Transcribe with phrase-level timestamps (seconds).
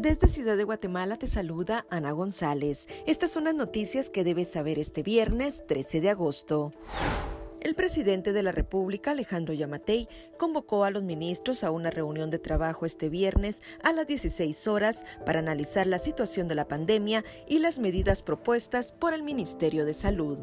[0.00, 2.88] Desde Ciudad de Guatemala te saluda Ana González.
[3.06, 6.72] Estas son las noticias que debes saber este viernes 13 de agosto.
[7.60, 10.08] El presidente de la República, Alejandro Yamatei,
[10.38, 15.04] convocó a los ministros a una reunión de trabajo este viernes a las 16 horas
[15.26, 19.92] para analizar la situación de la pandemia y las medidas propuestas por el Ministerio de
[19.92, 20.38] Salud.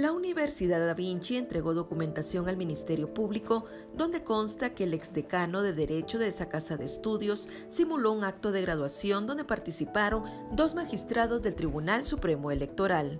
[0.00, 5.74] La Universidad Da Vinci entregó documentación al Ministerio Público donde consta que el exdecano de
[5.74, 11.42] Derecho de esa casa de estudios simuló un acto de graduación donde participaron dos magistrados
[11.42, 13.18] del Tribunal Supremo Electoral.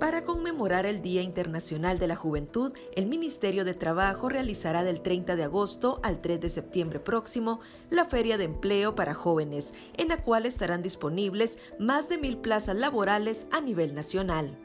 [0.00, 5.36] Para conmemorar el Día Internacional de la Juventud, el Ministerio de Trabajo realizará del 30
[5.36, 10.24] de agosto al 3 de septiembre próximo la Feria de Empleo para Jóvenes, en la
[10.24, 14.58] cual estarán disponibles más de mil plazas laborales a nivel nacional.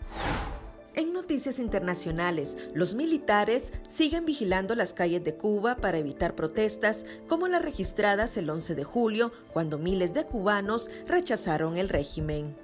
[0.95, 7.49] En noticias internacionales, los militares siguen vigilando las calles de Cuba para evitar protestas como
[7.49, 12.55] las registradas el 11 de julio, cuando miles de cubanos rechazaron el régimen.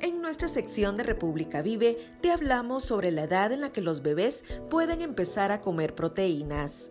[0.00, 4.02] En nuestra sección de República Vive te hablamos sobre la edad en la que los
[4.02, 6.90] bebés pueden empezar a comer proteínas.